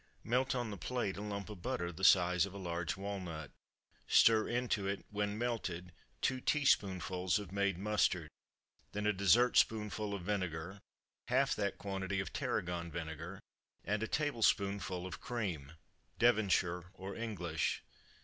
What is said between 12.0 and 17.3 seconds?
of tarragon vinegar, and a tablespoonful of cream Devonshire or